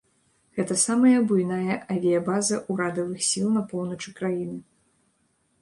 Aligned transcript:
Гэта 0.59 0.77
самая 0.83 1.19
буйная 1.31 1.75
авіябаза 1.95 2.57
ўрадавых 2.77 3.19
сіл 3.29 3.47
на 3.59 3.63
поўначы 3.75 4.15
краіны. 4.23 4.59